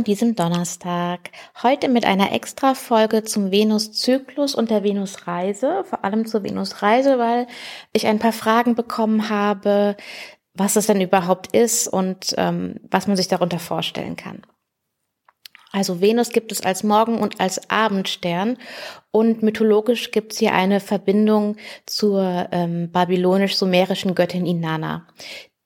an 0.00 0.04
diesem 0.04 0.34
Donnerstag. 0.34 1.30
Heute 1.62 1.90
mit 1.90 2.06
einer 2.06 2.32
extra 2.32 2.72
Folge 2.72 3.22
zum 3.22 3.50
Venuszyklus 3.50 4.54
und 4.54 4.70
der 4.70 4.82
Venusreise, 4.82 5.84
vor 5.84 6.06
allem 6.06 6.24
zur 6.24 6.42
Venusreise, 6.42 7.18
weil 7.18 7.46
ich 7.92 8.06
ein 8.06 8.18
paar 8.18 8.32
Fragen 8.32 8.74
bekommen 8.74 9.28
habe, 9.28 9.98
was 10.54 10.76
es 10.76 10.86
denn 10.86 11.02
überhaupt 11.02 11.54
ist 11.54 11.86
und 11.86 12.34
ähm, 12.38 12.76
was 12.90 13.08
man 13.08 13.18
sich 13.18 13.28
darunter 13.28 13.58
vorstellen 13.58 14.16
kann. 14.16 14.40
Also 15.70 16.00
Venus 16.00 16.30
gibt 16.30 16.50
es 16.50 16.62
als 16.62 16.82
Morgen- 16.82 17.18
und 17.18 17.38
als 17.38 17.68
Abendstern 17.70 18.56
und 19.10 19.42
mythologisch 19.42 20.12
gibt 20.12 20.32
es 20.32 20.38
hier 20.38 20.54
eine 20.54 20.80
Verbindung 20.80 21.56
zur 21.84 22.48
ähm, 22.52 22.90
babylonisch-sumerischen 22.90 24.14
Göttin 24.14 24.46
Inanna. 24.46 25.06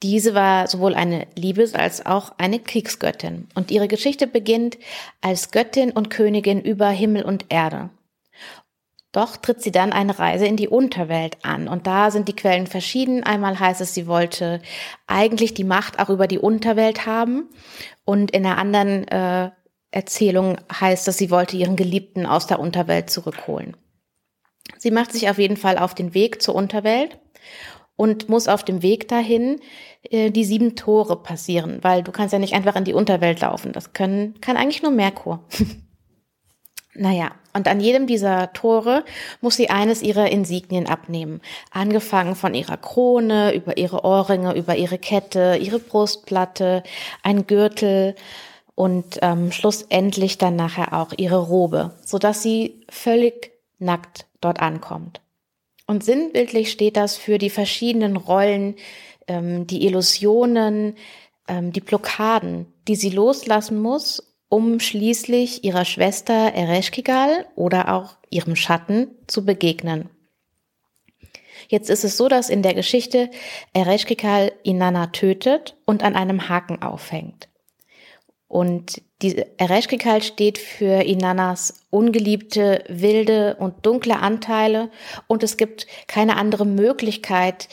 Diese 0.05 0.35
war 0.35 0.67
sowohl 0.67 0.95
eine 0.95 1.27
Liebes- 1.35 1.75
als 1.75 2.05
auch 2.05 2.33
eine 2.37 2.59
Kriegsgöttin 2.59 3.49
und 3.55 3.71
ihre 3.71 3.89
Geschichte 3.89 4.27
beginnt 4.27 4.77
als 5.23 5.51
Göttin 5.51 5.93
und 5.93 6.11
Königin 6.11 6.61
über 6.61 6.91
Himmel 6.91 7.25
und 7.25 7.47
Erde. 7.49 7.89
Doch 9.13 9.39
tritt 9.39 9.63
sie 9.63 9.73
dann 9.73 9.95
eine 9.95 10.19
Reise 10.19 10.45
in 10.45 10.59
die 10.59 10.69
Unterwelt 10.69 11.39
an 11.43 11.69
und 11.69 11.87
da 11.87 12.11
sind 12.11 12.29
die 12.29 12.37
Quellen 12.37 12.67
verschieden. 12.67 13.25
Einmal 13.25 13.59
heißt 13.59 13.81
es, 13.81 13.95
sie 13.95 14.07
wollte 14.07 14.61
eigentlich 15.07 15.55
die 15.55 15.65
Macht 15.65 15.99
auch 15.99 16.11
über 16.11 16.27
die 16.27 16.39
Unterwelt 16.39 17.07
haben 17.07 17.49
und 18.05 18.31
in 18.33 18.43
der 18.43 18.59
anderen 18.59 19.09
äh, 19.09 19.53
Erzählung 19.91 20.59
heißt 20.71 21.09
es, 21.09 21.17
sie 21.17 21.31
wollte 21.31 21.57
ihren 21.57 21.77
Geliebten 21.77 22.27
aus 22.27 22.47
der 22.47 22.61
Unterwelt 22.61 23.09
zurückholen. 23.09 23.75
Sie 24.77 24.91
macht 24.91 25.13
sich 25.13 25.31
auf 25.31 25.39
jeden 25.39 25.57
Fall 25.57 25.79
auf 25.79 25.95
den 25.95 26.13
Weg 26.13 26.43
zur 26.43 26.55
Unterwelt 26.55 27.19
und 27.97 28.29
muss 28.29 28.49
auf 28.49 28.65
dem 28.65 28.83
Weg 28.83 29.09
dahin 29.09 29.61
äh, 30.11 30.31
die 30.31 30.45
sieben 30.45 30.77
Tore 30.77 31.17
passieren, 31.17 31.79
weil 31.83 32.03
du 32.03 32.13
kannst 32.13 32.33
ja 32.33 32.39
nicht 32.39 32.55
einfach 32.55 32.77
in 32.77 32.85
die 32.85 32.95
Unterwelt 32.95 33.41
laufen. 33.41 33.73
Das 33.73 33.93
können, 33.93 34.41
kann 34.41 34.57
eigentlich 34.57 34.83
nur 34.83 34.93
Merkur. 34.93 35.45
naja, 36.95 37.33
und 37.53 37.69
an 37.69 37.81
jedem 37.81 38.07
dieser 38.07 38.53
Tore 38.53 39.05
muss 39.41 39.57
sie 39.57 39.71
eines 39.71 40.03
ihrer 40.03 40.31
Insignien 40.31 40.87
abnehmen. 40.89 41.41
Angefangen 41.71 42.35
von 42.35 42.53
ihrer 42.53 42.77
Krone, 42.77 43.55
über 43.55 43.77
ihre 43.77 44.05
Ohrringe, 44.05 44.55
über 44.55 44.77
ihre 44.77 44.99
Kette, 44.99 45.57
ihre 45.61 45.79
Brustplatte, 45.79 46.83
ein 47.23 47.47
Gürtel 47.47 48.17
und 48.75 49.19
ähm, 49.23 49.53
schlussendlich 49.53 50.37
dann 50.39 50.57
nachher 50.57 50.93
auch 50.93 51.13
ihre 51.17 51.39
Robe, 51.39 51.93
sodass 52.05 52.43
sie 52.43 52.85
völlig 52.89 53.53
nackt 53.79 54.27
dort 54.41 54.61
ankommt. 54.61 55.21
Und 55.87 56.03
sinnbildlich 56.03 56.71
steht 56.71 56.97
das 56.97 57.17
für 57.17 57.39
die 57.39 57.51
verschiedenen 57.51 58.17
Rollen, 58.17 58.75
ähm, 59.29 59.67
die 59.67 59.87
Illusionen, 59.87 60.97
ähm, 61.49 61.73
die 61.73 61.81
Blockaden, 61.81 62.67
die 62.89 62.97
sie 62.97 63.11
loslassen 63.11 63.81
muss, 63.81 64.35
um 64.49 64.81
schließlich 64.81 65.65
ihrer 65.65 65.85
Schwester 65.85 66.53
Ereshkigal 66.55 67.47
oder 67.57 67.93
auch 67.93 68.17
ihrem 68.31 68.57
Schatten 68.57 69.09
zu 69.27 69.45
begegnen. 69.45 70.11
Jetzt 71.69 71.91
ist 71.91 72.05
es 72.05 72.17
so, 72.17 72.29
dass 72.29 72.51
in 72.51 72.63
der 72.63 72.75
Geschichte 72.75 73.31
Ereshkigal 73.73 74.53
Inanna 74.63 75.09
tötet 75.09 75.77
und 75.87 76.03
an 76.03 76.15
einem 76.15 76.49
Haken 76.49 76.83
aufhängt. 76.83 77.49
Und 78.47 79.03
die 79.23 79.43
Ereshkigal 79.57 80.23
steht 80.23 80.59
für 80.59 81.03
Inanas 81.03 81.87
ungeliebte, 81.91 82.85
wilde 82.89 83.57
und 83.57 83.85
dunkle 83.87 84.21
Anteile 84.21 84.91
und 85.27 85.43
es 85.43 85.57
gibt 85.57 85.87
keine 86.07 86.37
andere 86.37 86.67
Möglichkeit, 86.67 87.69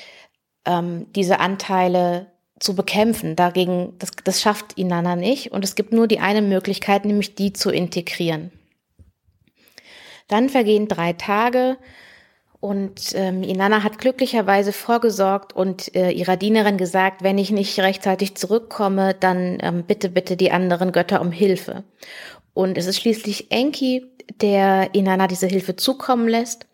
ähm, 0.66 1.08
diese 1.16 1.40
Anteile 1.40 2.28
zu 2.60 2.76
bekämpfen. 2.76 3.36
Dagegen, 3.36 3.94
das, 4.00 4.12
das 4.24 4.42
schafft 4.42 4.78
Inanna 4.78 5.16
nicht 5.16 5.52
und 5.52 5.64
es 5.64 5.76
gibt 5.76 5.92
nur 5.92 6.08
die 6.08 6.20
eine 6.20 6.42
Möglichkeit, 6.42 7.06
nämlich 7.06 7.36
die 7.36 7.54
zu 7.54 7.72
integrieren. 7.72 8.52
Dann 10.28 10.48
vergehen 10.50 10.88
drei 10.88 11.14
Tage 11.14 11.78
und 12.62 13.14
ähm, 13.16 13.42
Inanna 13.42 13.84
hat 13.84 13.98
glücklicherweise 13.98 14.72
vorgesorgt 14.72 15.54
und 15.54 15.96
äh, 15.96 16.12
ihrer 16.12 16.38
Dienerin 16.38 16.78
gesagt, 16.78 17.24
wenn 17.24 17.40
ich 17.40 17.50
nicht 17.50 17.78
rechtzeitig 17.80 18.36
zurückkomme, 18.36 19.16
dann 19.20 19.58
ähm, 19.62 19.84
bitte, 19.84 20.10
bitte 20.10 20.38
die 20.38 20.52
anderen 20.52 20.92
Götter 20.92 21.22
um 21.22 21.32
Hilfe. 21.32 21.84
Und 22.54 22.78
es 22.78 22.86
ist 22.86 23.00
schließlich 23.00 23.52
Enki, 23.52 24.06
der 24.42 24.94
Inanna 24.94 25.28
diese 25.28 25.48
Hilfe 25.48 25.76
zukommen 25.76 26.28
lässt, 26.28 26.68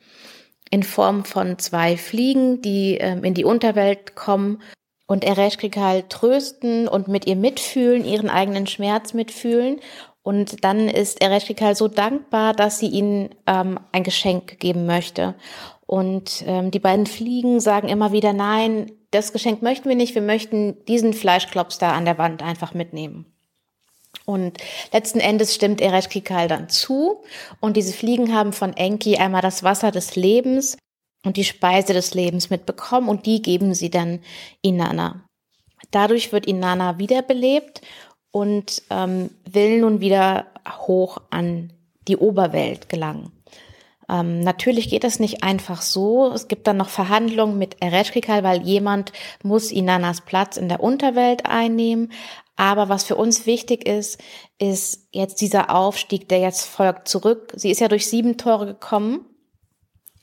in 0.70 0.84
Form 0.84 1.26
von 1.26 1.60
zwei 1.60 1.98
Fliegen, 1.98 2.62
die 2.62 2.98
ähm, 2.98 3.24
in 3.24 3.34
die 3.34 3.46
Unterwelt 3.46 4.16
kommen 4.16 4.62
und 5.08 5.24
Ereshkigal 5.24 6.04
trösten 6.10 6.88
und 6.88 7.08
mit 7.08 7.26
ihr 7.26 7.36
mitfühlen, 7.36 8.06
ihren 8.06 8.30
eigenen 8.30 8.68
Schmerz 8.68 9.14
mitfühlen. 9.14 9.80
Und 10.22 10.66
dann 10.66 10.90
ist 10.90 11.22
Ereshkigal 11.22 11.76
so 11.76 11.88
dankbar, 11.88 12.54
dass 12.54 12.80
sie 12.80 12.88
ihnen 12.88 13.30
ähm, 13.46 13.80
ein 13.94 14.04
Geschenk 14.04 14.60
geben 14.60 14.86
möchte. 14.86 15.36
Und 15.86 16.44
ähm, 16.46 16.70
die 16.70 16.80
beiden 16.80 17.06
Fliegen 17.06 17.62
sagen 17.62 17.88
immer 17.88 18.12
wieder, 18.12 18.34
nein, 18.34 18.92
das 19.12 19.32
Geschenk 19.32 19.62
möchten 19.62 19.88
wir 19.88 19.96
nicht, 19.96 20.16
wir 20.16 20.22
möchten 20.22 20.84
diesen 20.86 21.14
Fleischklops 21.14 21.78
da 21.78 21.94
an 21.94 22.04
der 22.04 22.18
Wand 22.18 22.44
einfach 22.44 22.74
mitnehmen. 22.74 23.37
Und 24.30 24.58
letzten 24.92 25.22
Endes 25.22 25.56
stimmt 25.56 25.80
Ereshkigal 25.80 26.50
dann 26.50 26.68
zu 26.68 27.24
und 27.62 27.78
diese 27.78 27.94
Fliegen 27.94 28.36
haben 28.36 28.52
von 28.52 28.76
Enki 28.76 29.16
einmal 29.16 29.42
das 29.42 29.64
Wasser 29.64 29.90
des 29.90 30.18
Lebens 30.18 30.78
und 31.26 31.38
die 31.38 31.46
Speise 31.46 31.94
des 31.94 32.14
Lebens 32.14 32.50
mitbekommen 32.50 33.08
und 33.08 33.26
die 33.26 33.42
geben 33.42 33.74
sie 33.74 33.90
dann 33.90 34.20
Inanna. 34.62 35.24
Dadurch 35.92 36.34
wird 36.34 36.46
Inanna 36.46 37.00
wiederbelebt 37.00 37.82
und 38.32 38.84
ähm, 38.90 39.30
will 39.50 39.80
nun 39.80 40.02
wieder 40.02 40.48
hoch 40.70 41.20
an 41.30 41.72
die 42.10 42.18
Oberwelt 42.18 42.90
gelangen. 42.90 43.32
Ähm, 44.10 44.42
natürlich 44.42 44.90
geht 44.90 45.04
das 45.04 45.20
nicht 45.20 45.44
einfach 45.44 45.82
so. 45.82 46.32
Es 46.34 46.48
gibt 46.48 46.68
dann 46.68 46.78
noch 46.78 46.90
Verhandlungen 46.90 47.58
mit 47.58 47.78
Ereshkigal, 47.82 48.44
weil 48.44 48.62
jemand 48.62 49.12
muss 49.44 49.72
Inanas 49.72 50.22
Platz 50.22 50.58
in 50.58 50.70
der 50.70 50.82
Unterwelt 50.82 51.46
einnehmen. 51.46 52.12
Aber 52.58 52.90
was 52.90 53.06
für 53.06 53.16
uns 53.16 53.46
wichtig 53.46 53.88
ist, 53.88 54.22
ist 54.60 55.08
jetzt 55.12 55.40
dieser 55.42 55.74
Aufstieg, 55.74 56.28
der 56.28 56.40
jetzt 56.40 56.66
folgt 56.66 57.08
zurück. 57.08 57.54
Sie 57.56 57.72
ist 57.72 57.80
ja 57.80 57.88
durch 57.88 58.08
sieben 58.08 58.38
Tore 58.38 58.66
gekommen 58.66 59.26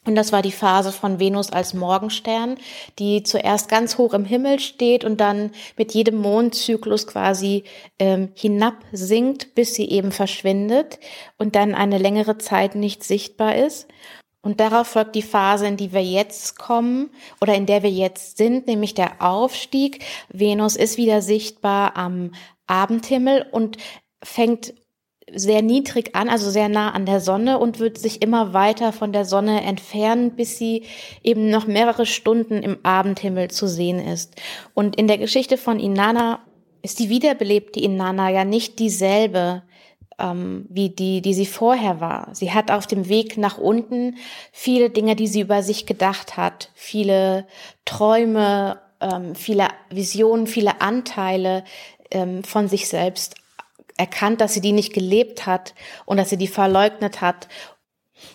und 0.07 0.17
das 0.17 0.33
war 0.33 0.43
die 0.43 0.53
Phase 0.53 0.93
von 0.93 1.19
Venus 1.19 1.51
als 1.51 1.73
Morgenstern, 1.73 2.59
die 2.99 3.23
zuerst 3.23 3.69
ganz 3.71 3.97
hoch 3.97 4.13
im 4.13 4.27
Himmel 4.27 4.61
steht 4.61 5.05
und 5.05 5.19
dann 5.19 5.53
mit 5.79 5.95
jedem 5.95 6.17
Mondzyklus 6.17 7.07
quasi 7.07 7.65
ähm, 7.99 8.31
hinabsinkt, 8.35 9.55
bis 9.55 9.75
sie 9.75 9.89
eben 9.89 10.13
verschwindet 10.13 10.99
und 11.39 11.55
dann 11.55 11.75
eine 11.75 11.99
längere 11.99 12.37
Zeit 12.37 12.75
nicht 12.75 13.03
sichtbar 13.03 13.57
ist. 13.57 13.89
Und 14.45 14.61
darauf 14.61 14.89
folgt 14.89 15.15
die 15.15 15.23
Phase, 15.23 15.67
in 15.67 15.79
die 15.79 15.93
wir 15.93 16.05
jetzt 16.05 16.59
kommen 16.59 17.11
oder 17.41 17.55
in 17.55 17.65
der 17.65 17.83
wir 17.83 17.91
jetzt 17.91 18.37
sind, 18.37 18.67
nämlich 18.67 18.93
der 18.93 19.23
Aufstieg. 19.23 20.05
Venus 20.29 20.77
ist 20.77 20.99
wieder 20.99 21.23
sichtbar 21.23 21.97
am 21.97 22.33
Abendhimmel 22.67 23.47
und 23.51 23.79
fängt 24.23 24.75
sehr 25.33 25.63
niedrig 25.63 26.15
an, 26.15 26.29
also 26.29 26.51
sehr 26.51 26.69
nah 26.69 26.91
an 26.91 27.07
der 27.07 27.21
Sonne 27.21 27.59
und 27.59 27.79
wird 27.79 27.97
sich 27.97 28.21
immer 28.21 28.53
weiter 28.53 28.93
von 28.93 29.15
der 29.15 29.25
Sonne 29.25 29.63
entfernen, 29.63 30.33
bis 30.33 30.59
sie 30.59 30.85
eben 31.23 31.49
noch 31.49 31.67
mehrere 31.67 32.05
Stunden 32.05 32.63
im 32.63 32.77
Abendhimmel 32.83 33.51
zu 33.51 33.67
sehen 33.67 33.99
ist. 33.99 34.37
Und 34.75 34.97
in 34.97 35.09
der 35.09 35.17
Geschichte 35.17 35.57
von 35.57 35.81
Inanna 35.81 36.41
ist 36.83 36.99
die 36.99 37.09
wiederbelebte 37.09 37.81
Inanna 37.81 38.29
ja 38.29 38.45
nicht 38.45 38.79
dieselbe 38.79 39.63
ähm, 40.19 40.67
wie 40.69 40.91
die, 40.91 41.21
die 41.23 41.35
sie 41.35 41.47
vorher 41.47 42.01
war. 42.01 42.29
Sie 42.33 42.53
hat 42.53 42.71
auf 42.71 42.87
dem 42.87 43.09
Weg 43.09 43.37
nach 43.37 43.59
unten 43.59 44.17
viele 44.53 44.91
Dinge, 44.91 45.17
die 45.17 45.27
sie 45.27 45.41
über 45.41 45.63
sich 45.63 45.87
gedacht 45.87 46.37
hat, 46.37 46.71
viele 46.75 47.47
Träume, 47.85 48.81
ähm, 49.01 49.35
viele 49.35 49.69
Visionen, 49.91 50.47
viele 50.47 50.81
Anteile 50.81 51.65
ähm, 52.11 52.45
von 52.45 52.69
sich 52.69 52.89
selbst 52.89 53.37
erkannt, 53.97 54.41
dass 54.41 54.55
sie 54.55 54.61
die 54.61 54.73
nicht 54.73 54.93
gelebt 54.93 55.47
hat 55.47 55.75
und 56.05 56.17
dass 56.17 56.31
sie 56.31 56.37
die 56.37 56.49
verleugnet 56.49 57.21
hat. 57.21 57.49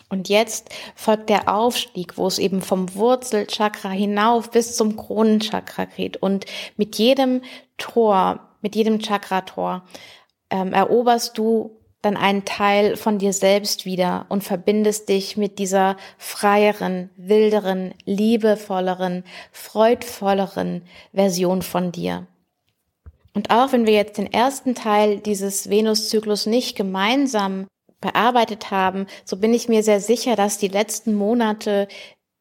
Und 0.09 0.29
jetzt 0.29 0.69
folgt 0.95 1.29
der 1.29 1.53
Aufstieg, 1.53 2.17
wo 2.17 2.27
es 2.27 2.39
eben 2.39 2.61
vom 2.61 2.93
Wurzelchakra 2.95 3.89
hinauf 3.89 4.51
bis 4.51 4.75
zum 4.75 4.95
Kronenchakra 4.97 5.85
geht. 5.85 6.17
Und 6.17 6.45
mit 6.77 6.97
jedem 6.97 7.41
Tor, 7.77 8.39
mit 8.61 8.75
jedem 8.75 8.99
Chakrator 8.99 9.83
ähm, 10.49 10.73
eroberst 10.73 11.37
du 11.37 11.79
dann 12.01 12.15
einen 12.15 12.45
Teil 12.45 12.95
von 12.95 13.17
dir 13.17 13.33
selbst 13.33 13.85
wieder 13.85 14.25
und 14.29 14.43
verbindest 14.43 15.09
dich 15.09 15.35
mit 15.35 15.59
dieser 15.59 15.97
freieren, 16.17 17.09
wilderen, 17.17 17.93
liebevolleren, 18.05 19.23
freudvolleren 19.51 20.83
Version 21.13 21.61
von 21.61 21.91
dir. 21.91 22.27
Und 23.33 23.51
auch 23.51 23.73
wenn 23.73 23.85
wir 23.85 23.93
jetzt 23.93 24.17
den 24.17 24.31
ersten 24.31 24.75
Teil 24.75 25.19
dieses 25.19 25.69
Venuszyklus 25.69 26.45
nicht 26.45 26.75
gemeinsam 26.75 27.67
bearbeitet 28.01 28.71
haben, 28.71 29.07
so 29.25 29.37
bin 29.37 29.53
ich 29.53 29.67
mir 29.67 29.83
sehr 29.83 29.99
sicher, 29.99 30.37
dass 30.37 30.57
die 30.57 30.69
letzten 30.69 31.13
Monate 31.13 31.89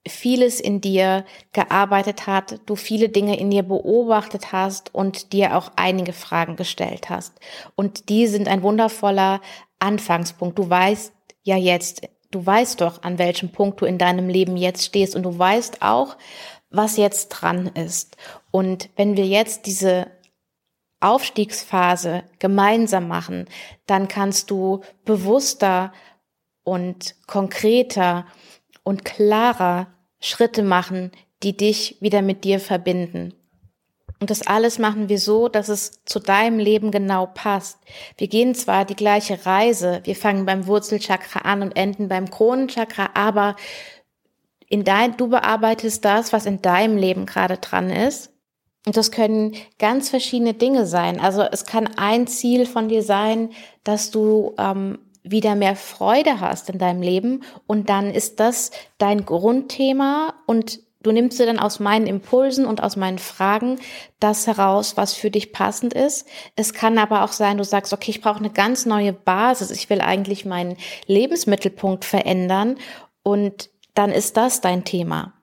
vieles 0.07 0.61
in 0.61 0.81
dir 0.81 1.25
gearbeitet 1.53 2.27
hat, 2.27 2.61
du 2.67 2.77
viele 2.77 3.09
Dinge 3.09 3.39
in 3.39 3.51
dir 3.51 3.63
beobachtet 3.63 4.53
hast 4.53 4.95
und 4.95 5.33
dir 5.33 5.57
auch 5.57 5.73
einige 5.77 6.13
Fragen 6.13 6.57
gestellt 6.57 7.11
hast. 7.11 7.35
Und 7.75 8.09
die 8.09 8.27
sind 8.27 8.49
ein 8.49 8.63
wundervoller 8.63 9.41
Anfangspunkt. 9.79 10.59
Du 10.59 10.69
weißt 10.69 11.13
ja 11.43 11.57
jetzt, 11.57 12.03
du 12.31 12.45
weißt 12.45 12.81
doch, 12.81 13.03
an 13.03 13.19
welchem 13.19 13.51
Punkt 13.51 13.81
du 13.81 13.87
in 13.87 13.99
deinem 13.99 14.29
Leben 14.29 14.57
jetzt 14.57 14.85
stehst 14.85 15.15
und 15.15 15.23
du 15.23 15.39
weißt 15.39 15.83
auch, 15.83 16.17
was 16.71 16.97
jetzt 16.97 17.29
dran 17.29 17.67
ist. 17.69 18.17
Und 18.51 18.91
wenn 18.97 19.17
wir 19.17 19.27
jetzt 19.27 19.67
diese 19.67 20.07
Aufstiegsphase 21.01 22.25
gemeinsam 22.39 23.09
machen, 23.09 23.47
dann 23.87 24.09
kannst 24.09 24.51
du 24.51 24.83
bewusster 25.05 25.93
und 26.65 27.15
konkreter 27.27 28.27
und 28.89 29.05
klarer 29.05 29.89
Schritte 30.19 30.63
machen, 30.63 31.13
die 31.43 31.55
dich 31.55 31.99
wieder 32.01 32.23
mit 32.23 32.43
dir 32.45 32.59
verbinden. 32.59 33.35
Und 34.19 34.31
das 34.31 34.47
alles 34.47 34.79
machen 34.79 35.11
wir 35.11 35.19
so, 35.19 35.51
dass 35.51 35.69
es 35.69 36.03
zu 36.07 36.21
deinem 36.21 36.59
Leben 36.59 36.91
genau 36.91 37.27
passt. 37.27 37.79
Wir 38.17 38.29
gehen 38.29 38.55
zwar 38.55 38.87
die 38.87 38.97
gleiche 38.97 39.45
Reise, 39.45 40.01
wir 40.05 40.17
fangen 40.17 40.47
beim 40.47 40.67
Wurzelchakra 40.67 41.41
an 41.41 41.61
und 41.61 41.77
enden 41.77 42.09
beim 42.09 42.31
Kronenchakra, 42.31 43.11
aber 43.13 43.57
in 44.71 44.85
dein, 44.85 45.19
du 45.19 45.29
bearbeitest 45.29 46.03
das, 46.07 46.33
was 46.33 46.47
in 46.47 46.63
deinem 46.63 46.97
Leben 46.97 47.27
gerade 47.27 47.59
dran 47.59 47.91
ist. 47.91 48.33
Und 48.87 48.97
das 48.97 49.11
können 49.11 49.55
ganz 49.79 50.09
verschiedene 50.09 50.55
Dinge 50.55 50.87
sein. 50.87 51.21
Also 51.21 51.43
es 51.43 51.67
kann 51.67 51.91
ein 51.99 52.27
Ziel 52.27 52.65
von 52.65 52.89
dir 52.89 53.03
sein, 53.03 53.51
dass 53.85 54.11
du 54.11 54.55
ähm, 54.57 54.99
wieder 55.23 55.55
mehr 55.55 55.77
Freude 55.77 56.41
hast 56.41 56.71
in 56.71 56.79
deinem 56.79 57.03
Leben 57.03 57.43
und 57.67 57.89
dann 57.89 58.11
ist 58.11 58.41
das 58.41 58.71
dein 58.99 59.25
Grundthema 59.25 60.35
und 60.47 60.81
du 61.03 61.13
nimmst 61.13 61.39
dir 61.39 61.47
dann 61.47 61.59
aus 61.59 61.81
meinen 61.81 62.07
Impulsen 62.07 62.67
und 62.67 62.83
aus 62.83 62.97
meinen 62.97 63.19
Fragen 63.19 63.79
das 64.21 64.47
heraus, 64.47 64.97
was 64.97 65.15
für 65.15 65.31
dich 65.31 65.53
passend 65.53 65.95
ist. 65.95 66.27
Es 66.57 66.73
kann 66.73 66.99
aber 66.99 67.25
auch 67.25 67.33
sein, 67.33 67.59
du 67.59 67.65
sagst, 67.65 67.93
okay, 67.93 68.11
ich 68.11 68.21
brauche 68.21 68.39
eine 68.39 68.51
ganz 68.51 68.87
neue 68.87 69.13
Basis, 69.13 69.71
ich 69.71 69.89
will 69.91 70.01
eigentlich 70.01 70.45
meinen 70.45 70.77
Lebensmittelpunkt 71.07 72.05
verändern 72.05 72.77
und 73.23 73.71
dann 73.95 74.11
ist 74.11 74.37
das 74.37 74.61
dein 74.61 74.85
Thema. 74.85 75.35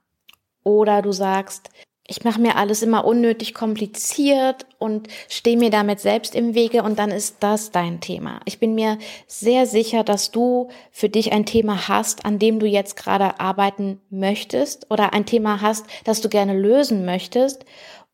Oder 0.63 1.01
du 1.01 1.12
sagst, 1.12 1.69
ich 2.07 2.24
mache 2.24 2.40
mir 2.40 2.56
alles 2.56 2.84
immer 2.84 3.06
unnötig 3.06 3.56
kompliziert 3.56 4.68
und 4.78 5.07
stehe 5.28 5.57
mir 5.57 5.72
damit 5.72 6.00
selbst 6.00 6.36
im 6.36 6.54
Wege 6.54 6.84
und 6.84 7.00
dann 7.00 7.10
ist 7.10 7.38
das 7.40 7.72
dein 7.72 8.00
Thema. 8.00 8.42
Ich 8.46 8.60
bin 8.60 8.75
mir 8.75 9.00
sehr 9.25 9.66
sicher, 9.66 10.04
dass 10.04 10.30
du 10.30 10.69
für 10.92 11.10
dich 11.10 11.31
ein 11.31 11.48
Thema 11.48 11.88
hast, 11.88 12.24
an 12.24 12.38
dem 12.38 12.60
du 12.60 12.68
jetzt 12.68 12.96
gerade 12.96 13.40
arbeiten 13.40 14.02
möchtest 14.12 14.92
oder 14.92 15.13
ein 15.13 15.25
Thema 15.25 15.62
hast, 15.62 15.88
das 16.04 16.22
du 16.22 16.30
gerne 16.30 16.54
lösen 16.54 17.06
möchtest 17.06 17.66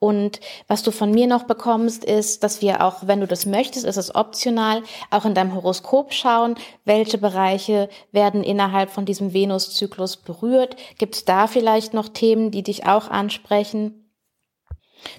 und 0.04 0.40
was 0.68 0.82
du 0.82 0.90
von 0.90 1.12
mir 1.12 1.28
noch 1.28 1.44
bekommst, 1.44 2.04
ist, 2.04 2.44
dass 2.44 2.60
wir 2.60 2.84
auch, 2.84 3.06
wenn 3.06 3.20
du 3.20 3.28
das 3.28 3.46
möchtest, 3.46 3.86
ist 3.86 3.98
es 3.98 4.16
optional, 4.16 4.82
auch 5.12 5.26
in 5.26 5.36
deinem 5.36 5.54
Horoskop 5.54 6.12
schauen, 6.12 6.56
welche 6.86 7.20
Bereiche 7.20 7.88
werden 8.12 8.44
innerhalb 8.44 8.90
von 8.90 9.06
diesem 9.06 9.32
Venuszyklus 9.32 10.18
berührt. 10.18 10.76
Gibt 10.98 11.14
es 11.14 11.26
da 11.26 11.46
vielleicht 11.46 11.94
noch 11.94 12.10
Themen, 12.10 12.50
die 12.50 12.64
dich 12.64 12.88
auch 12.88 13.12
ansprechen? 13.12 14.10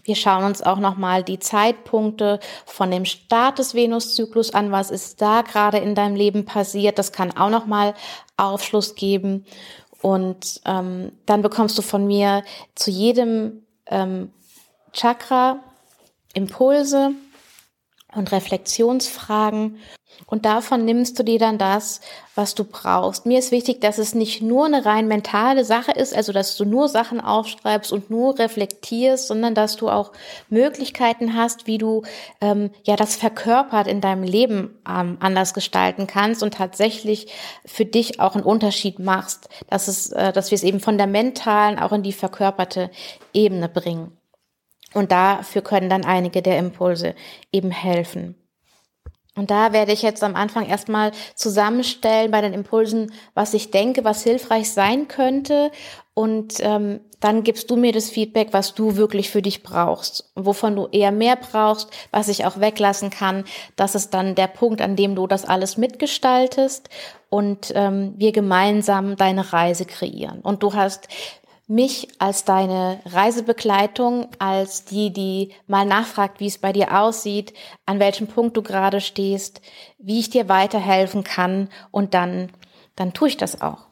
Wir 0.02 0.16
schauen 0.16 0.42
uns 0.42 0.62
auch 0.62 0.80
nochmal 0.80 1.22
die 1.22 1.38
Zeitpunkte 1.38 2.40
von 2.66 2.90
dem 2.90 3.04
Start 3.04 3.60
des 3.60 3.76
Venuszyklus 3.76 4.52
an. 4.52 4.72
Was 4.72 4.90
ist 4.90 5.22
da 5.22 5.42
gerade 5.42 5.78
in 5.78 5.94
deinem 5.94 6.16
Leben 6.16 6.44
passiert? 6.44 6.98
Das 6.98 7.12
kann 7.12 7.30
auch 7.36 7.50
nochmal 7.50 7.94
Aufschluss 8.36 8.96
geben. 8.96 9.46
Und 10.00 10.60
ähm, 10.64 11.12
dann 11.24 11.40
bekommst 11.40 11.78
du 11.78 11.82
von 11.82 12.04
mir 12.04 12.42
zu 12.74 12.90
jedem 12.90 13.62
ähm, 13.86 14.32
Chakra, 14.92 15.60
Impulse 16.34 17.12
und 18.14 18.32
Reflexionsfragen 18.32 19.78
und 20.26 20.44
davon 20.44 20.84
nimmst 20.84 21.18
du 21.18 21.22
dir 21.22 21.38
dann 21.38 21.58
das, 21.58 22.00
was 22.34 22.54
du 22.54 22.64
brauchst. 22.64 23.26
Mir 23.26 23.38
ist 23.38 23.50
wichtig, 23.50 23.80
dass 23.80 23.98
es 23.98 24.14
nicht 24.14 24.40
nur 24.40 24.66
eine 24.66 24.84
rein 24.84 25.08
mentale 25.08 25.64
Sache 25.64 25.92
ist, 25.92 26.14
also 26.14 26.32
dass 26.32 26.56
du 26.56 26.64
nur 26.64 26.88
Sachen 26.88 27.20
aufschreibst 27.20 27.92
und 27.92 28.10
nur 28.10 28.38
reflektierst, 28.38 29.28
sondern 29.28 29.54
dass 29.54 29.76
du 29.76 29.88
auch 29.88 30.12
Möglichkeiten 30.48 31.34
hast, 31.36 31.66
wie 31.66 31.78
du 31.78 32.02
ähm, 32.40 32.70
ja 32.84 32.96
das 32.96 33.16
verkörpert 33.16 33.86
in 33.86 34.00
deinem 34.00 34.22
Leben 34.22 34.78
ähm, 34.88 35.18
anders 35.20 35.54
gestalten 35.54 36.06
kannst 36.06 36.42
und 36.42 36.54
tatsächlich 36.54 37.32
für 37.66 37.84
dich 37.84 38.20
auch 38.20 38.34
einen 38.34 38.44
Unterschied 38.44 38.98
machst, 38.98 39.48
dass 39.68 39.88
es, 39.88 40.12
äh, 40.12 40.32
dass 40.32 40.50
wir 40.50 40.56
es 40.56 40.62
eben 40.62 40.80
von 40.80 40.98
der 40.98 41.06
mentalen 41.06 41.78
auch 41.78 41.92
in 41.92 42.02
die 42.02 42.12
verkörperte 42.12 42.90
Ebene 43.34 43.68
bringen. 43.68 44.16
Und 44.94 45.12
dafür 45.12 45.62
können 45.62 45.88
dann 45.88 46.04
einige 46.04 46.42
der 46.42 46.58
Impulse 46.58 47.14
eben 47.52 47.70
helfen. 47.70 48.36
Und 49.34 49.50
da 49.50 49.72
werde 49.72 49.92
ich 49.92 50.02
jetzt 50.02 50.22
am 50.22 50.36
Anfang 50.36 50.68
erstmal 50.68 51.10
zusammenstellen 51.34 52.30
bei 52.30 52.42
den 52.42 52.52
Impulsen, 52.52 53.12
was 53.32 53.54
ich 53.54 53.70
denke, 53.70 54.04
was 54.04 54.22
hilfreich 54.22 54.70
sein 54.70 55.08
könnte. 55.08 55.70
Und 56.12 56.56
ähm, 56.60 57.00
dann 57.20 57.42
gibst 57.42 57.70
du 57.70 57.76
mir 57.76 57.92
das 57.92 58.10
Feedback, 58.10 58.48
was 58.50 58.74
du 58.74 58.96
wirklich 58.96 59.30
für 59.30 59.40
dich 59.40 59.62
brauchst, 59.62 60.30
wovon 60.34 60.76
du 60.76 60.88
eher 60.88 61.12
mehr 61.12 61.36
brauchst, 61.36 61.88
was 62.10 62.28
ich 62.28 62.44
auch 62.44 62.60
weglassen 62.60 63.08
kann. 63.08 63.44
Das 63.76 63.94
ist 63.94 64.12
dann 64.12 64.34
der 64.34 64.48
Punkt, 64.48 64.82
an 64.82 64.96
dem 64.96 65.14
du 65.14 65.26
das 65.26 65.46
alles 65.46 65.78
mitgestaltest 65.78 66.90
und 67.30 67.72
ähm, 67.74 68.12
wir 68.18 68.32
gemeinsam 68.32 69.16
deine 69.16 69.54
Reise 69.54 69.86
kreieren. 69.86 70.40
Und 70.40 70.62
du 70.62 70.74
hast 70.74 71.08
mich 71.72 72.08
als 72.18 72.44
deine 72.44 73.00
Reisebegleitung, 73.06 74.28
als 74.38 74.84
die, 74.84 75.10
die 75.10 75.52
mal 75.66 75.86
nachfragt, 75.86 76.38
wie 76.38 76.46
es 76.46 76.58
bei 76.58 76.70
dir 76.70 77.00
aussieht, 77.00 77.54
an 77.86 77.98
welchem 77.98 78.26
Punkt 78.26 78.58
du 78.58 78.62
gerade 78.62 79.00
stehst, 79.00 79.62
wie 79.98 80.20
ich 80.20 80.28
dir 80.28 80.50
weiterhelfen 80.50 81.24
kann 81.24 81.70
und 81.90 82.12
dann, 82.12 82.50
dann 82.94 83.14
tue 83.14 83.28
ich 83.28 83.38
das 83.38 83.62
auch. 83.62 83.86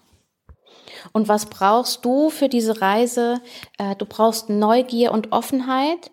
Und 1.13 1.29
was 1.29 1.47
brauchst 1.47 2.05
du 2.05 2.29
für 2.29 2.51
diese 2.51 2.83
Reise? 2.83 3.41
Äh, 3.79 3.97
du 3.97 4.05
brauchst 4.05 4.51
Neugier 4.51 5.13
und 5.13 5.33
Offenheit. 5.33 6.11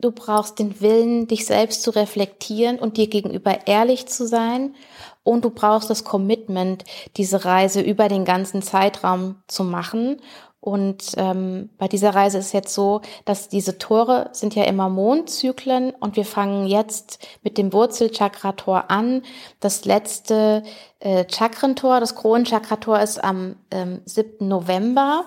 Du 0.00 0.12
brauchst 0.12 0.60
den 0.60 0.80
Willen, 0.80 1.26
dich 1.26 1.44
selbst 1.44 1.82
zu 1.82 1.90
reflektieren 1.90 2.78
und 2.78 2.96
dir 2.96 3.08
gegenüber 3.08 3.66
ehrlich 3.66 4.06
zu 4.06 4.28
sein. 4.28 4.76
Und 5.24 5.44
du 5.44 5.50
brauchst 5.50 5.90
das 5.90 6.04
Commitment, 6.04 6.84
diese 7.16 7.44
Reise 7.44 7.80
über 7.80 8.08
den 8.08 8.24
ganzen 8.24 8.62
Zeitraum 8.62 9.42
zu 9.48 9.64
machen 9.64 10.20
und 10.60 11.12
ähm, 11.16 11.70
bei 11.78 11.86
dieser 11.86 12.14
Reise 12.14 12.38
ist 12.38 12.52
jetzt 12.52 12.74
so, 12.74 13.00
dass 13.24 13.48
diese 13.48 13.78
Tore 13.78 14.30
sind 14.32 14.56
ja 14.56 14.64
immer 14.64 14.88
Mondzyklen 14.88 15.92
und 15.92 16.16
wir 16.16 16.24
fangen 16.24 16.66
jetzt 16.66 17.26
mit 17.42 17.58
dem 17.58 17.72
Wurzelchakrator 17.72 18.90
an. 18.90 19.22
Das 19.60 19.84
letzte 19.84 20.64
äh, 20.98 21.24
Chakrentor, 21.30 22.00
das 22.00 22.16
Kronenchakrator 22.16 22.98
ist 22.98 23.22
am 23.22 23.56
ähm, 23.70 24.00
7. 24.04 24.48
November 24.48 25.26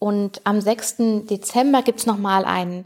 und 0.00 0.40
am 0.44 0.60
6. 0.60 0.96
Dezember 1.30 1.82
gibt's 1.82 2.06
nochmal 2.06 2.44
ein, 2.44 2.84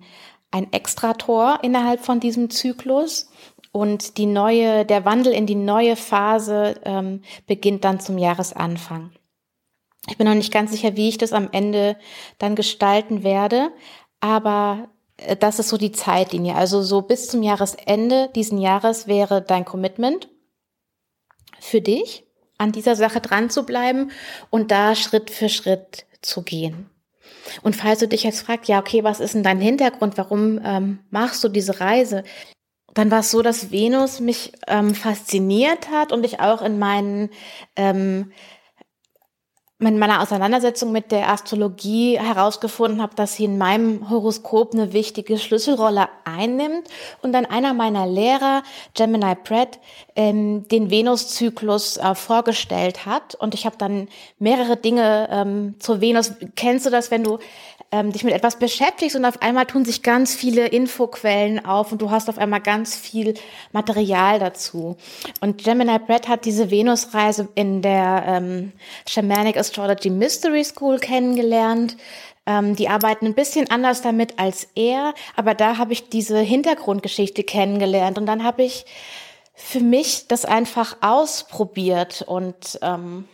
ein 0.51 0.71
Extrator 0.73 1.59
innerhalb 1.63 2.05
von 2.05 2.21
diesem 2.21 2.51
Zyklus. 2.51 3.31
Und 3.73 4.19
die 4.19 4.27
neue, 4.27 4.85
der 4.85 5.05
Wandel 5.05 5.33
in 5.33 5.47
die 5.47 5.55
neue 5.55 5.97
Phase 5.97 6.75
ähm, 6.85 7.23
beginnt 7.47 7.85
dann 7.85 8.01
zum 8.01 8.19
Jahresanfang. 8.19 9.11
Ich 10.09 10.17
bin 10.17 10.27
noch 10.27 10.35
nicht 10.35 10.53
ganz 10.53 10.71
sicher, 10.71 10.97
wie 10.97 11.09
ich 11.09 11.19
das 11.19 11.33
am 11.33 11.49
Ende 11.53 11.97
dann 12.39 12.57
gestalten 12.57 13.23
werde, 13.23 13.71
aber 14.21 14.89
äh, 15.19 15.37
das 15.37 15.59
ist 15.59 15.69
so 15.69 15.77
die 15.77 15.93
Zeitlinie. 15.93 16.55
Also 16.55 16.83
so 16.83 17.03
bis 17.03 17.29
zum 17.29 17.43
Jahresende 17.43 18.31
diesen 18.35 18.59
Jahres 18.59 19.07
wäre 19.07 19.43
dein 19.43 19.65
Commitment 19.65 20.29
für 21.61 21.81
dich, 21.81 22.25
an 22.57 22.73
dieser 22.73 22.97
Sache 22.97 23.21
dran 23.21 23.51
zu 23.51 23.65
bleiben 23.65 24.11
und 24.51 24.71
da 24.71 24.95
Schritt 24.95 25.31
für 25.31 25.49
Schritt 25.49 26.07
zu 26.23 26.43
gehen. 26.43 26.91
Und 27.63 27.77
falls 27.77 28.01
du 28.01 28.09
dich 28.09 28.25
jetzt 28.25 28.41
fragst, 28.41 28.69
ja, 28.69 28.79
okay, 28.79 29.05
was 29.05 29.21
ist 29.21 29.35
denn 29.35 29.43
dein 29.43 29.61
Hintergrund? 29.61 30.19
Warum 30.19 30.61
ähm, 30.65 31.01
machst 31.11 31.43
du 31.45 31.49
diese 31.49 31.81
Reise? 31.81 32.25
Dann 32.95 33.11
war 33.11 33.21
es 33.21 33.31
so, 33.31 33.43
dass 33.43 33.71
Venus 33.71 34.21
mich 34.21 34.53
ähm, 34.67 34.95
fasziniert 34.95 35.91
hat 35.91 36.13
und 36.13 36.25
ich 36.25 36.41
auch 36.41 36.63
in 36.63 36.79
meinen 36.79 37.31
ähm, 37.77 38.33
in 39.81 39.99
meiner 39.99 40.21
Auseinandersetzung 40.21 40.91
mit 40.91 41.13
der 41.13 41.29
Astrologie 41.29 42.19
herausgefunden 42.19 43.01
habe, 43.01 43.15
dass 43.15 43.37
sie 43.37 43.45
in 43.45 43.59
meinem 43.59 44.11
Horoskop 44.11 44.75
eine 44.75 44.93
wichtige 44.93 45.39
Schlüsselrolle 45.39 46.09
einnimmt 46.25 46.89
und 47.23 47.33
dann 47.33 47.47
einer 47.47 47.75
meiner 47.75 48.05
Lehrer, 48.05 48.65
Gemini 48.95 49.37
Pratt, 49.37 49.79
ähm, 50.17 50.67
den 50.67 50.91
Venuszyklus 50.91 51.97
äh, 51.97 52.17
vorgestellt 52.17 53.07
hat 53.07 53.37
und 53.37 53.55
ich 53.55 53.67
habe 53.67 53.77
dann 53.79 54.09
mehrere 54.41 54.77
Dinge 54.77 55.29
ähm, 55.31 55.77
zur 55.79 56.01
Venus. 56.01 56.33
Kennst 56.57 56.85
du 56.87 56.91
das, 56.91 57.13
wenn 57.13 57.23
du 57.23 57.39
ähm, 57.91 58.13
dich 58.13 58.25
mit 58.25 58.35
etwas 58.35 58.59
beschäftigst 58.59 59.17
und 59.17 59.25
auf 59.25 59.41
einmal 59.41 59.67
tun 59.67 59.85
sich 59.85 60.03
ganz 60.03 60.35
viele 60.35 60.67
Infoquellen 60.67 61.65
auf 61.65 61.91
und 61.93 62.03
du 62.03 62.11
hast 62.11 62.29
auf 62.29 62.39
einmal 62.39 62.61
ganz 62.61 62.95
viel 62.95 63.35
Material 63.73 64.39
dazu. 64.39 64.97
Und 65.41 65.65
Gemini 65.65 65.99
Brett 65.99 66.29
hat 66.29 66.45
diese 66.45 66.71
Venusreise 66.71 67.49
in 67.55 67.81
der 67.81 68.25
ähm, 68.27 68.73
Shamanic 69.09 69.57
Astrology 69.57 70.11
Mystery 70.11 70.65
School 70.65 70.99
kennengelernt. 70.99 71.97
Ähm, 72.45 72.77
die 72.77 72.89
arbeiten 72.89 73.27
ein 73.27 73.35
bisschen 73.35 73.71
anders 73.71 74.03
damit 74.03 74.39
als 74.39 74.69
er, 74.75 75.15
aber 75.35 75.55
da 75.55 75.79
habe 75.79 75.93
ich 75.95 76.09
diese 76.11 76.39
Hintergrundgeschichte 76.39 77.43
kennengelernt 77.43 78.19
und 78.19 78.27
dann 78.27 78.45
habe 78.45 78.65
ich 78.65 78.85
für 79.55 79.81
mich 79.81 80.29
das 80.29 80.45
einfach 80.45 80.99
ausprobiert 81.01 82.23
und 82.23 82.79
ähm, 82.81 83.27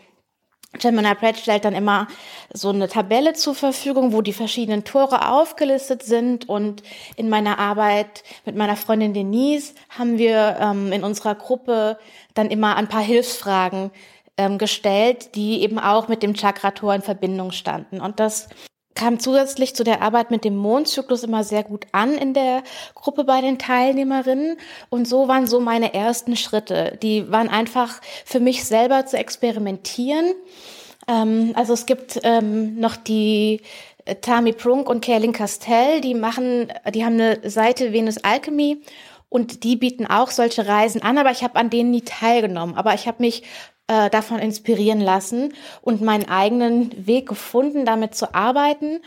Gemini 0.79 1.15
Pratt 1.15 1.37
stellt 1.37 1.65
dann 1.65 1.75
immer 1.75 2.09
so 2.53 2.71
eine 2.71 2.89
Tabelle 2.89 3.33
zur 3.35 3.55
Verfügung, 3.55 4.13
wo 4.13 4.23
die 4.23 4.33
verschiedenen 4.33 4.85
Tore 4.85 5.31
aufgelistet 5.31 6.03
sind. 6.03 6.49
Und 6.49 6.83
in 7.17 7.29
meiner 7.29 7.59
Arbeit 7.59 8.23
mit 8.45 8.57
meiner 8.57 8.77
Freundin 8.77 9.15
Denise 9.15 9.75
haben 9.91 10.19
wir 10.19 10.59
ähm, 10.61 10.93
in 10.93 11.05
unserer 11.05 11.35
Gruppe 11.35 11.99
dann 12.35 12.51
immer 12.51 12.77
ein 12.77 12.89
paar 12.89 13.03
Hilfsfragen 13.03 13.91
ähm, 14.37 14.59
gestellt, 14.59 15.35
die 15.35 15.63
eben 15.63 15.79
auch 15.79 16.09
mit 16.09 16.23
dem 16.23 16.35
Chakrator 16.35 16.95
in 16.95 17.03
Verbindung 17.03 17.53
standen. 17.53 18.01
Und 18.01 18.21
das 18.21 18.49
kam 18.95 19.19
zusätzlich 19.19 19.75
zu 19.75 19.85
der 19.85 20.03
Arbeit 20.03 20.31
mit 20.31 20.45
dem 20.45 20.57
Mondzyklus 20.57 21.25
immer 21.25 21.45
sehr 21.45 21.65
gut 21.65 21.87
an 21.93 22.17
in 22.17 22.35
der 22.35 22.63
Gruppe 22.95 23.25
bei 23.25 23.41
den 23.41 23.59
Teilnehmerinnen. 23.59 24.57
Und 24.89 25.09
so 25.09 25.29
waren 25.29 25.47
so 25.47 25.61
meine 25.61 25.95
ersten 25.95 26.37
Schritte. 26.37 26.99
Die 27.03 27.31
waren 27.31 27.49
einfach 27.49 28.01
für 28.25 28.41
mich 28.41 28.65
selber 28.65 29.07
zu 29.07 29.17
experimentieren. 29.17 30.35
Ähm, 31.09 31.53
also 31.55 31.73
es 31.73 31.87
gibt 31.87 32.21
ähm, 32.23 32.79
noch 32.79 32.97
die 32.97 33.61
äh, 34.05 34.15
Tami 34.17 34.53
Prunk 34.53 34.89
und 34.89 35.01
Kerlin 35.01 35.33
Castell, 35.33 36.01
die 36.01 36.15
machen, 36.15 36.73
die 36.95 37.05
haben 37.05 37.15
eine 37.15 37.49
Seite 37.49 37.93
Venus 37.93 38.19
Alchemy 38.19 38.83
und 39.29 39.65
die 39.65 39.77
bieten 39.77 40.07
auch 40.07 40.31
solche 40.31 40.69
Reisen 40.69 41.03
an, 41.03 41.19
aber 41.19 41.33
ich 41.33 41.43
habe 41.43 41.57
an 41.57 41.69
denen 41.69 41.91
nie 41.91 42.03
teilgenommen. 42.03 42.77
Aber 42.77 42.95
ich 42.95 43.09
habe 43.09 43.17
mich 43.21 43.43
äh, 43.89 44.11
davon 44.11 44.39
inspirieren 44.39 45.01
lassen 45.01 45.55
und 45.83 46.01
meinen 46.03 46.29
eigenen 46.29 47.07
Weg 47.07 47.29
gefunden, 47.29 47.85
damit 47.85 48.15
zu 48.15 48.35
arbeiten. 48.35 49.01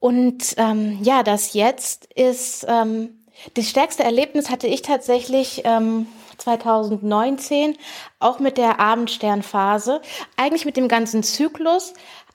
Und 0.00 0.54
ähm, 0.58 0.98
ja, 1.02 1.22
das 1.22 1.54
jetzt 1.54 2.12
ist 2.14 2.66
ähm, 2.68 3.24
das 3.54 3.68
stärkste 3.68 4.04
Erlebnis 4.04 4.48
hatte 4.48 4.66
ich 4.66 4.82
tatsächlich 4.82 5.62
ähm, 5.64 6.06
2019, 6.38 7.76
auch 8.18 8.38
mit 8.38 8.58
der 8.58 8.80
Abendsternphase, 8.80 10.00
eigentlich 10.36 10.64
mit 10.64 10.76
dem 10.76 10.88
ganzen 10.88 11.22
Zyklus, 11.22 11.94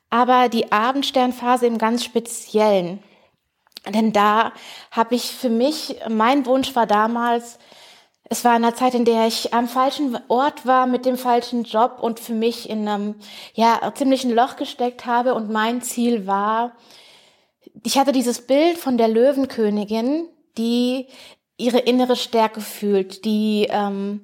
aber 0.10 0.50
die 0.50 0.72
Abendsternphase 0.72 1.68
im 1.68 1.78
ganz 1.78 2.04
speziellen. 2.04 3.04
Denn 3.88 4.12
da 4.12 4.52
habe 4.92 5.16
ich 5.16 5.32
für 5.32 5.50
mich, 5.50 5.98
mein 6.10 6.46
Wunsch 6.46 6.76
war 6.76 6.86
damals, 6.86 7.60
es 8.30 8.46
war 8.46 8.54
eine 8.54 8.76
Zeit, 8.76 8.94
in 8.94 9.06
der 9.06 9.26
ich 9.26 9.54
am 9.56 9.68
falschen 9.68 10.18
Ort 10.28 10.68
war, 10.68 10.86
mit 10.86 11.06
dem 11.06 11.18
falschen 11.18 11.64
Job 11.64 11.98
und 12.00 12.20
für 12.20 12.34
mich 12.34 12.70
in 12.70 12.88
einem 12.88 13.16
ja, 13.56 13.92
ziemlichen 13.96 14.32
Loch 14.32 14.56
gesteckt 14.56 15.08
habe. 15.08 15.34
Und 15.34 15.50
mein 15.50 15.82
Ziel 15.82 16.28
war, 16.28 16.76
ich 17.84 17.98
hatte 17.98 18.12
dieses 18.12 18.46
Bild 18.46 18.78
von 18.78 18.98
der 18.98 19.08
Löwenkönigin, 19.08 20.28
die 20.60 21.08
ihre 21.58 21.80
innere 21.80 22.16
Stärke 22.16 22.62
fühlt, 22.62 23.26
die, 23.26 23.68
ähm, 23.70 24.22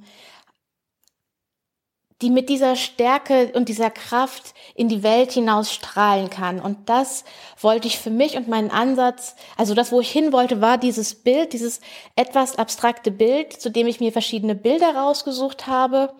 die 2.22 2.29
mit 2.29 2.48
dieser 2.48 2.75
Stärke 2.77 3.51
und 3.55 3.67
dieser 3.67 3.89
Kraft 3.89 4.53
in 4.74 4.88
die 4.88 5.03
Welt 5.03 5.34
hinaus 5.34 5.74
strahlen 5.74 6.29
kann. 6.29 6.62
Und 6.62 6.89
das 6.89 7.25
wollte 7.60 7.88
ich 7.88 8.00
für 8.00 8.10
mich 8.10 8.38
und 8.38 8.48
meinen 8.48 8.72
Ansatz, 8.72 9.36
also 9.57 9.74
das, 9.74 9.91
wo 9.91 10.00
ich 10.00 10.12
hin 10.12 10.31
wollte, 10.31 10.62
war 10.62 10.77
dieses 10.77 11.15
Bild, 11.15 11.51
dieses 11.51 11.81
etwas 12.15 12.57
abstrakte 12.57 13.12
Bild, 13.12 13.53
zu 13.53 13.69
dem 13.69 13.88
ich 13.88 14.00
mir 14.00 14.13
verschiedene 14.13 14.55
Bilder 14.55 14.95
rausgesucht 14.95 15.67
habe. 15.67 16.13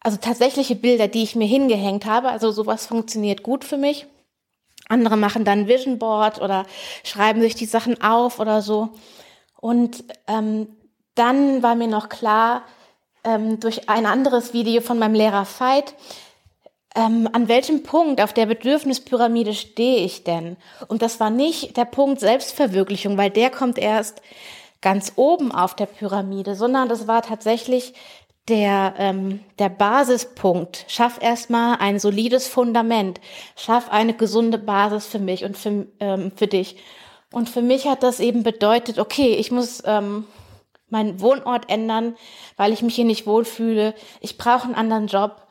Also 0.00 0.18
tatsächliche 0.18 0.76
Bilder, 0.76 1.08
die 1.08 1.22
ich 1.22 1.34
mir 1.34 1.46
hingehängt 1.46 2.04
habe. 2.04 2.28
Also 2.28 2.50
sowas 2.50 2.86
funktioniert 2.86 3.42
gut 3.42 3.64
für 3.64 3.78
mich. 3.78 4.06
Andere 4.88 5.16
machen 5.16 5.44
dann 5.44 5.66
Vision 5.66 5.98
Board 5.98 6.40
oder 6.40 6.66
schreiben 7.04 7.40
sich 7.40 7.54
die 7.54 7.66
Sachen 7.66 8.02
auf 8.02 8.38
oder 8.38 8.62
so. 8.62 8.90
Und 9.60 10.04
ähm, 10.26 10.68
dann 11.14 11.62
war 11.62 11.74
mir 11.74 11.88
noch 11.88 12.08
klar, 12.08 12.62
ähm, 13.28 13.60
durch 13.60 13.88
ein 13.88 14.06
anderes 14.06 14.52
Video 14.52 14.80
von 14.80 14.98
meinem 14.98 15.14
Lehrer 15.14 15.46
Veit, 15.58 15.94
ähm, 16.94 17.28
an 17.32 17.48
welchem 17.48 17.82
Punkt 17.82 18.20
auf 18.20 18.32
der 18.32 18.46
Bedürfnispyramide 18.46 19.54
stehe 19.54 20.04
ich 20.04 20.24
denn? 20.24 20.56
Und 20.88 21.02
das 21.02 21.20
war 21.20 21.30
nicht 21.30 21.76
der 21.76 21.84
Punkt 21.84 22.20
Selbstverwirklichung, 22.20 23.16
weil 23.16 23.30
der 23.30 23.50
kommt 23.50 23.78
erst 23.78 24.22
ganz 24.80 25.12
oben 25.16 25.52
auf 25.52 25.76
der 25.76 25.86
Pyramide, 25.86 26.54
sondern 26.54 26.88
das 26.88 27.06
war 27.06 27.22
tatsächlich 27.22 27.94
der, 28.48 28.94
ähm, 28.98 29.40
der 29.58 29.68
Basispunkt. 29.68 30.86
Schaff 30.88 31.18
erstmal 31.20 31.76
ein 31.78 31.98
solides 31.98 32.48
Fundament. 32.48 33.20
Schaff 33.56 33.90
eine 33.90 34.14
gesunde 34.14 34.58
Basis 34.58 35.06
für 35.06 35.18
mich 35.18 35.44
und 35.44 35.58
für, 35.58 35.86
ähm, 36.00 36.32
für 36.34 36.46
dich. 36.46 36.76
Und 37.30 37.50
für 37.50 37.60
mich 37.60 37.86
hat 37.86 38.02
das 38.02 38.20
eben 38.20 38.42
bedeutet, 38.42 38.98
okay, 38.98 39.34
ich 39.34 39.50
muss 39.50 39.82
ähm, 39.84 40.24
meinen 40.90 41.20
Wohnort 41.20 41.68
ändern, 41.70 42.16
weil 42.56 42.72
ich 42.72 42.82
mich 42.82 42.94
hier 42.94 43.04
nicht 43.04 43.26
wohlfühle. 43.26 43.94
Ich 44.20 44.38
brauche 44.38 44.64
einen 44.64 44.74
anderen 44.74 45.06
Job. 45.06 45.48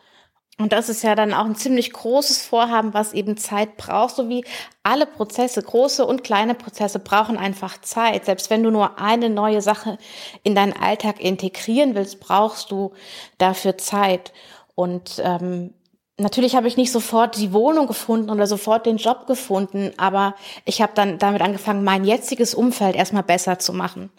Und 0.60 0.74
das 0.74 0.90
ist 0.90 1.04
ja 1.04 1.14
dann 1.14 1.34
auch 1.34 1.46
ein 1.46 1.56
ziemlich 1.56 1.94
großes 1.94 2.42
Vorhaben, 2.42 2.96
was 2.96 3.14
eben 3.14 3.38
Zeit 3.38 3.78
braucht, 3.78 4.16
so 4.16 4.28
wie 4.28 4.44
alle 4.82 5.06
Prozesse, 5.06 5.62
große 5.62 6.04
und 6.04 6.24
kleine 6.24 6.56
Prozesse 6.56 6.98
brauchen 6.98 7.38
einfach 7.38 7.80
Zeit. 7.82 8.26
Selbst 8.26 8.50
wenn 8.50 8.64
du 8.64 8.72
nur 8.72 8.98
eine 9.00 9.30
neue 9.30 9.62
Sache 9.62 10.00
in 10.42 10.56
deinen 10.56 10.74
Alltag 10.74 11.22
integrieren 11.22 11.94
willst, 11.94 12.20
brauchst 12.20 12.72
du 12.72 12.94
dafür 13.38 13.78
Zeit. 13.78 14.34
Und 14.74 15.22
ähm, 15.24 15.76
natürlich 16.18 16.56
habe 16.56 16.68
ich 16.68 16.78
nicht 16.78 16.92
sofort 16.92 17.38
die 17.38 17.54
Wohnung 17.54 17.86
gefunden 17.86 18.32
oder 18.32 18.48
sofort 18.48 18.88
den 18.88 18.98
Job 18.98 19.28
gefunden, 19.28 19.92
aber 19.98 20.36
ich 20.66 20.82
habe 20.82 20.94
dann 20.96 21.20
damit 21.20 21.42
angefangen, 21.42 21.84
mein 21.84 22.04
jetziges 22.04 22.56
Umfeld 22.56 22.96
erstmal 22.96 23.24
besser 23.24 23.60
zu 23.60 23.74
machen. 23.74 24.10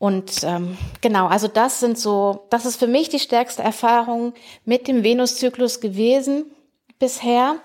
Und 0.00 0.42
ähm, 0.44 0.76
genau, 1.00 1.28
also 1.28 1.46
das 1.46 1.78
sind 1.78 1.96
so, 1.96 2.46
das 2.50 2.66
ist 2.66 2.78
für 2.78 2.88
mich 2.88 3.10
die 3.10 3.20
stärkste 3.20 3.62
Erfahrung 3.62 4.32
mit 4.64 4.88
dem 4.88 5.04
Venuszyklus 5.04 5.80
gewesen 5.80 6.46
bisher. 6.98 7.56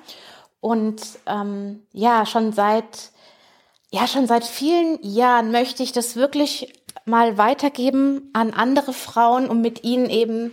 Und 0.59 1.01
ähm, 1.25 1.87
ja, 1.93 2.27
schon 2.27 2.53
seit 2.53 3.11
ja 3.89 4.07
schon 4.07 4.27
seit 4.27 4.43
vielen 4.43 4.99
Jahren 5.01 5.51
möchte 5.51 5.81
ich 5.81 5.93
das 5.93 6.17
wirklich 6.17 6.73
mal 7.05 7.37
weitergeben 7.37 8.29
an 8.33 8.51
andere 8.51 8.91
Frauen, 8.91 9.49
um 9.49 9.61
mit 9.61 9.85
ihnen 9.85 10.09
eben 10.09 10.51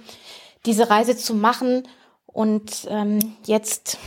diese 0.65 0.89
Reise 0.89 1.17
zu 1.17 1.35
machen 1.35 1.89
und 2.27 2.87
ähm, 2.89 3.37
jetzt, 3.45 3.99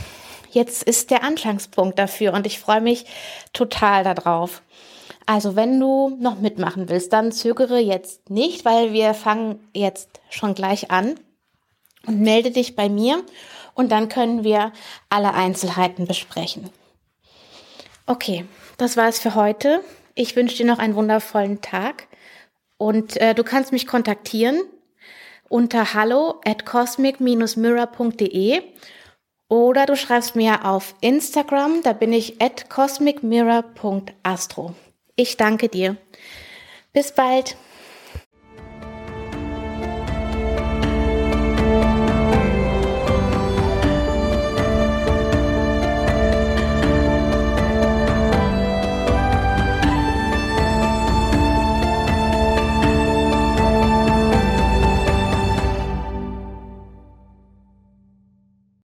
jetzt 0.50 0.82
ist 0.82 1.10
der 1.10 1.22
Anschlagspunkt 1.22 1.98
dafür 1.98 2.32
und 2.32 2.46
ich 2.46 2.58
freue 2.58 2.80
mich 2.80 3.04
total 3.52 4.04
darauf. 4.04 4.62
Also 5.26 5.56
wenn 5.56 5.80
du 5.80 6.16
noch 6.20 6.38
mitmachen 6.38 6.88
willst, 6.88 7.12
dann 7.12 7.32
zögere 7.32 7.78
jetzt 7.78 8.30
nicht, 8.30 8.64
weil 8.64 8.92
wir 8.92 9.12
fangen 9.12 9.58
jetzt 9.74 10.20
schon 10.30 10.54
gleich 10.54 10.92
an 10.92 11.18
und 12.06 12.20
melde 12.20 12.52
dich 12.52 12.76
bei 12.76 12.88
mir 12.88 13.24
und 13.74 13.90
dann 13.90 14.08
können 14.08 14.44
wir 14.44 14.72
alle 15.10 15.34
Einzelheiten 15.34 16.06
besprechen. 16.06 16.70
Okay, 18.06 18.44
das 18.78 18.96
war 18.96 19.08
es 19.08 19.18
für 19.18 19.34
heute. 19.34 19.82
Ich 20.14 20.36
wünsche 20.36 20.56
dir 20.56 20.66
noch 20.66 20.78
einen 20.78 20.94
wundervollen 20.94 21.60
Tag 21.60 22.06
und 22.78 23.16
äh, 23.16 23.34
du 23.34 23.42
kannst 23.42 23.72
mich 23.72 23.88
kontaktieren 23.88 24.62
unter 25.48 25.94
hallo 25.94 26.40
at 26.44 26.66
cosmic-mirror.de 26.66 28.62
oder 29.48 29.86
du 29.86 29.96
schreibst 29.96 30.36
mir 30.36 30.64
auf 30.64 30.94
Instagram, 31.00 31.82
da 31.82 31.92
bin 31.92 32.12
ich 32.12 32.40
at 32.40 32.68
cosmicmirror.astro. 32.68 34.74
Ich 35.16 35.38
danke 35.38 35.70
dir. 35.70 35.96
Bis 36.92 37.12
bald. 37.12 37.56